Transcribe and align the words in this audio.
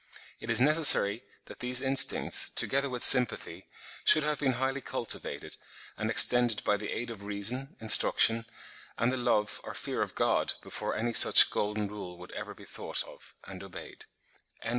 It 0.39 0.49
is 0.49 0.59
necessary 0.59 1.23
that 1.45 1.59
these 1.59 1.79
instincts, 1.79 2.49
together 2.49 2.89
with 2.89 3.03
sympathy, 3.03 3.67
should 4.03 4.23
have 4.23 4.39
been 4.39 4.53
highly 4.53 4.81
cultivated 4.81 5.57
and 5.95 6.09
extended 6.09 6.63
by 6.63 6.77
the 6.77 6.89
aid 6.89 7.11
of 7.11 7.23
reason, 7.23 7.75
instruction, 7.79 8.47
and 8.97 9.11
the 9.11 9.17
love 9.17 9.61
or 9.63 9.75
fear 9.75 10.01
of 10.01 10.15
God, 10.15 10.53
before 10.63 10.95
any 10.95 11.13
such 11.13 11.51
golden 11.51 11.87
rule 11.87 12.17
would 12.17 12.31
ever 12.31 12.55
be 12.55 12.65
thought 12.65 13.03
of 13.03 13.35
and 13.43 13.63
obeyed.) 13.63 14.05